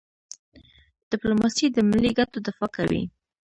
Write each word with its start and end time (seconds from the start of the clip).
ډيپلوماسي 1.09 1.65
د 1.71 1.77
ملي 1.89 2.11
ګټو 2.19 2.37
دفاع 2.47 2.69
کوي. 2.75 3.01